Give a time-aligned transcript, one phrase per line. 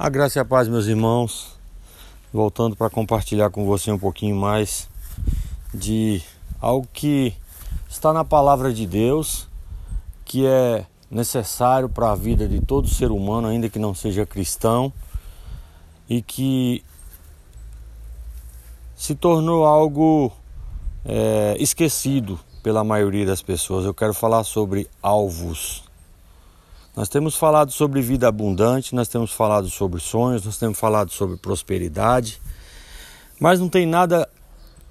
[0.00, 1.58] A graça e a paz, meus irmãos.
[2.32, 4.88] Voltando para compartilhar com você um pouquinho mais
[5.74, 6.22] de
[6.60, 7.34] algo que
[7.90, 9.48] está na palavra de Deus,
[10.24, 14.92] que é necessário para a vida de todo ser humano, ainda que não seja cristão,
[16.08, 16.84] e que
[18.94, 20.30] se tornou algo
[21.04, 23.84] é, esquecido pela maioria das pessoas.
[23.84, 25.87] Eu quero falar sobre alvos.
[26.98, 31.36] Nós temos falado sobre vida abundante, nós temos falado sobre sonhos, nós temos falado sobre
[31.36, 32.42] prosperidade,
[33.38, 34.28] mas não tem nada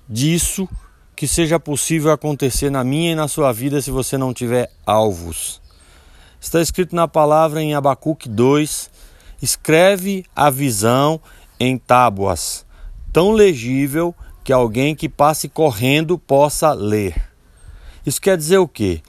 [0.07, 0.69] disso
[1.17, 5.61] que seja possível acontecer na minha e na sua vida se você não tiver alvos.
[6.39, 8.89] Está escrito na palavra em Abacuque 2:
[9.41, 11.19] escreve a visão
[11.59, 12.65] em tábuas,
[13.11, 17.21] tão legível que alguém que passe correndo possa ler.
[18.05, 19.01] Isso quer dizer o quê?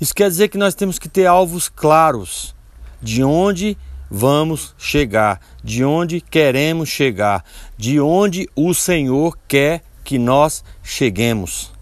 [0.00, 2.54] Isso quer dizer que nós temos que ter alvos claros
[3.00, 3.76] de onde
[4.10, 7.44] vamos chegar, de onde queremos chegar,
[7.76, 11.72] de onde o Senhor quer que nós cheguemos.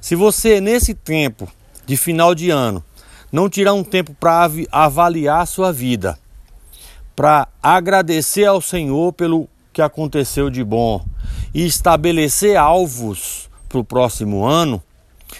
[0.00, 1.48] Se você nesse tempo
[1.86, 2.82] de final de ano
[3.30, 6.18] não tirar um tempo para avaliar sua vida,
[7.14, 11.04] para agradecer ao Senhor pelo que aconteceu de bom
[11.52, 14.82] e estabelecer alvos para o próximo ano,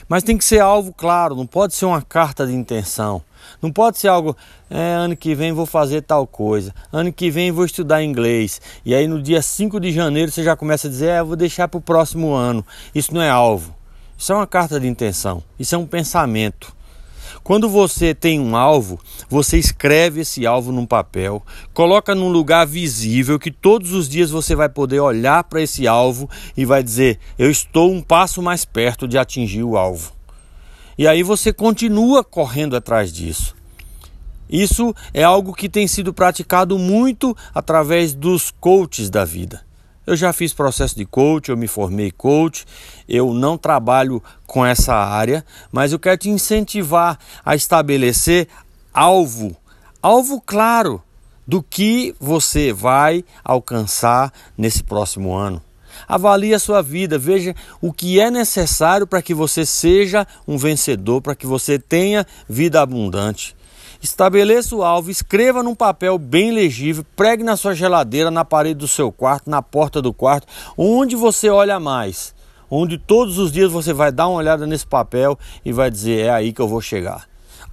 [0.08, 3.22] mas tem que ser alvo claro, não pode ser uma carta de intenção.
[3.62, 4.36] Não pode ser algo,
[4.70, 8.61] é, ano que vem vou fazer tal coisa, ano que vem vou estudar inglês.
[8.84, 11.66] E aí no dia 5 de janeiro você já começa a dizer, é, vou deixar
[11.69, 12.64] para o próximo ano.
[12.94, 13.75] Isso não é alvo.
[14.16, 15.42] Isso é uma carta de intenção.
[15.59, 16.77] Isso é um pensamento.
[17.42, 23.39] Quando você tem um alvo, você escreve esse alvo num papel, coloca num lugar visível
[23.39, 27.50] que todos os dias você vai poder olhar para esse alvo e vai dizer: Eu
[27.50, 30.12] estou um passo mais perto de atingir o alvo.
[30.97, 33.56] E aí você continua correndo atrás disso.
[34.50, 39.67] Isso é algo que tem sido praticado muito através dos coaches da vida.
[40.09, 42.64] Eu já fiz processo de coach, eu me formei coach,
[43.06, 48.49] eu não trabalho com essa área, mas eu quero te incentivar a estabelecer
[48.91, 49.55] alvo,
[50.00, 51.03] alvo claro
[51.47, 55.62] do que você vai alcançar nesse próximo ano.
[56.09, 61.21] Avalie a sua vida, veja o que é necessário para que você seja um vencedor,
[61.21, 63.55] para que você tenha vida abundante.
[64.00, 68.86] Estabeleça o alvo, escreva num papel bem legível, pregue na sua geladeira, na parede do
[68.86, 72.34] seu quarto, na porta do quarto, onde você olha mais.
[72.70, 76.31] Onde todos os dias você vai dar uma olhada nesse papel e vai dizer: é
[76.31, 77.26] aí que eu vou chegar.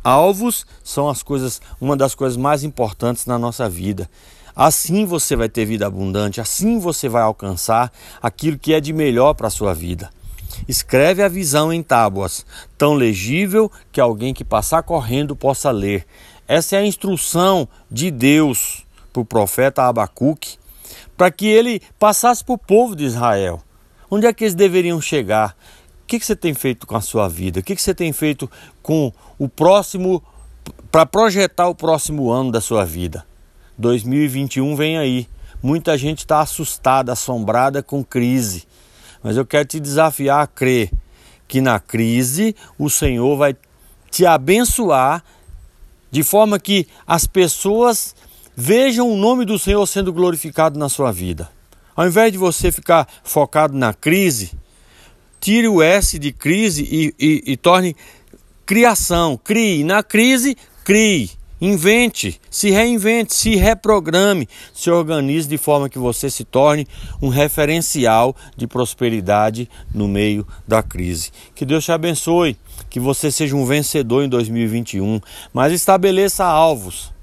[0.03, 4.09] Alvos são as coisas, uma das coisas mais importantes na nossa vida.
[4.55, 7.91] Assim você vai ter vida abundante, assim você vai alcançar
[8.21, 10.09] aquilo que é de melhor para a sua vida.
[10.67, 12.45] Escreve a visão em tábuas,
[12.77, 16.05] tão legível que alguém que passar correndo possa ler.
[16.47, 20.57] Essa é a instrução de Deus para o profeta Abacuque,
[21.17, 23.61] para que ele passasse para o povo de Israel.
[24.09, 25.55] Onde é que eles deveriam chegar?
[26.03, 27.59] O que, você tem feito com a sua vida?
[27.59, 28.49] O que, que você tem feito
[28.83, 30.21] com o próximo,
[30.91, 33.25] para projetar o próximo ano da sua vida?
[33.77, 35.27] 2021 vem aí.
[35.63, 38.67] Muita gente está assustada, assombrada com crise.
[39.25, 40.91] Mas eu quero te desafiar a crer
[41.47, 43.55] que na crise o Senhor vai
[44.11, 45.23] te abençoar
[46.11, 48.15] de forma que as pessoas
[48.55, 51.49] vejam o nome do Senhor sendo glorificado na sua vida.
[51.95, 54.51] Ao invés de você ficar focado na crise,
[55.41, 57.95] tire o S de crise e, e, e torne
[58.63, 59.39] criação.
[59.43, 59.83] Crie.
[59.83, 61.31] Na crise, crie.
[61.59, 66.85] Invente, se reinvente, se reprograme, se organize de forma que você se torne
[67.21, 71.31] um referencial de prosperidade no meio da crise.
[71.55, 72.57] Que Deus te abençoe,
[72.89, 75.21] que você seja um vencedor em 2021,
[75.53, 77.13] mas estabeleça alvos.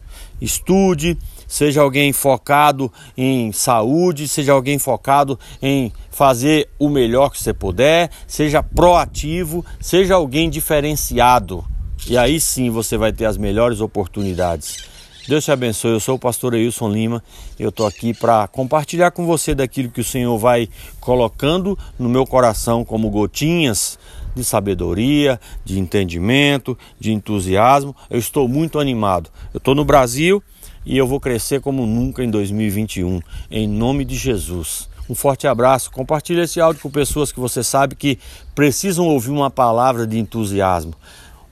[0.41, 7.53] Estude, seja alguém focado em saúde, seja alguém focado em fazer o melhor que você
[7.53, 11.63] puder, seja proativo, seja alguém diferenciado
[12.07, 14.91] e aí sim você vai ter as melhores oportunidades.
[15.29, 15.93] Deus te abençoe.
[15.93, 17.23] Eu sou o pastor Wilson Lima.
[17.59, 20.69] Eu estou aqui para compartilhar com você daquilo que o Senhor vai
[20.99, 23.99] colocando no meu coração como gotinhas
[24.35, 27.95] de sabedoria, de entendimento, de entusiasmo.
[28.11, 29.31] Eu estou muito animado.
[29.55, 30.43] Eu estou no Brasil
[30.85, 34.89] e eu vou crescer como nunca em 2021, em nome de Jesus.
[35.09, 35.91] Um forte abraço.
[35.91, 38.19] Compartilhe esse áudio com pessoas que você sabe que
[38.55, 40.95] precisam ouvir uma palavra de entusiasmo.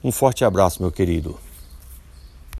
[0.03, 1.37] Um forte abraço, meu querido.